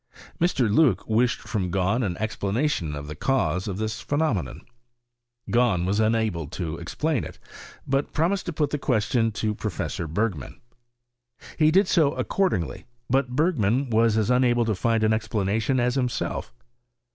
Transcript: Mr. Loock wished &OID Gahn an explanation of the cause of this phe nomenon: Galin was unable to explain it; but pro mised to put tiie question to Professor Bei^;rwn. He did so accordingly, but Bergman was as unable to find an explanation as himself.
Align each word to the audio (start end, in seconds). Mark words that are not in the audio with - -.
Mr. 0.39 0.67
Loock 0.67 1.07
wished 1.07 1.41
&OID 1.45 1.69
Gahn 1.69 2.01
an 2.03 2.17
explanation 2.17 2.95
of 2.95 3.05
the 3.05 3.13
cause 3.13 3.67
of 3.67 3.77
this 3.77 4.01
phe 4.01 4.15
nomenon: 4.17 4.61
Galin 5.51 5.85
was 5.85 5.99
unable 5.99 6.47
to 6.47 6.77
explain 6.79 7.23
it; 7.23 7.37
but 7.85 8.11
pro 8.11 8.29
mised 8.29 8.45
to 8.45 8.51
put 8.53 8.71
tiie 8.71 8.81
question 8.81 9.31
to 9.33 9.53
Professor 9.53 10.07
Bei^;rwn. 10.07 10.57
He 11.55 11.69
did 11.69 11.87
so 11.87 12.15
accordingly, 12.15 12.85
but 13.11 13.35
Bergman 13.35 13.91
was 13.91 14.17
as 14.17 14.31
unable 14.31 14.65
to 14.65 14.73
find 14.73 15.03
an 15.03 15.13
explanation 15.13 15.79
as 15.79 15.93
himself. 15.93 16.51